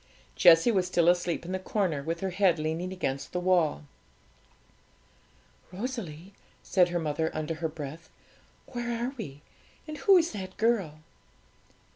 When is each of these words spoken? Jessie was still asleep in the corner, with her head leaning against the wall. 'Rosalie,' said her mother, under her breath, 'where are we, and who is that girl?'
Jessie 0.35 0.71
was 0.71 0.87
still 0.87 1.07
asleep 1.09 1.45
in 1.45 1.51
the 1.51 1.59
corner, 1.59 2.01
with 2.01 2.21
her 2.21 2.31
head 2.31 2.57
leaning 2.57 2.91
against 2.91 3.33
the 3.33 3.39
wall. 3.39 3.83
'Rosalie,' 5.71 6.33
said 6.63 6.89
her 6.89 6.97
mother, 6.97 7.29
under 7.35 7.53
her 7.53 7.69
breath, 7.69 8.09
'where 8.65 8.91
are 9.05 9.13
we, 9.15 9.43
and 9.87 9.97
who 9.99 10.17
is 10.17 10.31
that 10.31 10.57
girl?' 10.57 11.01